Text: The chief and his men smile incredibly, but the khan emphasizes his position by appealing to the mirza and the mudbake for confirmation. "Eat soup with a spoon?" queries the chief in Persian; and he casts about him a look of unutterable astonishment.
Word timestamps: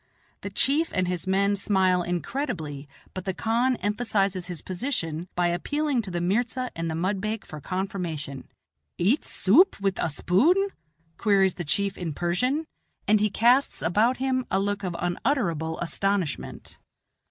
The 0.41 0.49
chief 0.49 0.89
and 0.95 1.07
his 1.07 1.27
men 1.27 1.55
smile 1.55 2.01
incredibly, 2.01 2.89
but 3.13 3.25
the 3.25 3.35
khan 3.35 3.75
emphasizes 3.75 4.47
his 4.47 4.63
position 4.63 5.27
by 5.35 5.49
appealing 5.49 6.01
to 6.01 6.09
the 6.09 6.19
mirza 6.19 6.71
and 6.75 6.89
the 6.89 6.95
mudbake 6.95 7.45
for 7.45 7.61
confirmation. 7.61 8.47
"Eat 8.97 9.23
soup 9.23 9.79
with 9.79 9.99
a 9.99 10.09
spoon?" 10.09 10.69
queries 11.19 11.53
the 11.53 11.63
chief 11.63 11.99
in 11.99 12.15
Persian; 12.15 12.65
and 13.07 13.19
he 13.19 13.29
casts 13.29 13.83
about 13.83 14.17
him 14.17 14.47
a 14.49 14.59
look 14.59 14.83
of 14.83 14.95
unutterable 14.97 15.77
astonishment. 15.81 16.79